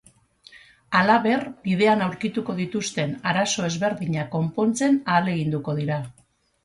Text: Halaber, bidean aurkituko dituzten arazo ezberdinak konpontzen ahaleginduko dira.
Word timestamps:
Halaber, 0.99 1.43
bidean 1.67 2.01
aurkituko 2.07 2.55
dituzten 2.61 3.13
arazo 3.33 3.69
ezberdinak 3.71 4.33
konpontzen 4.37 4.99
ahaleginduko 5.11 5.77
dira. 5.83 6.01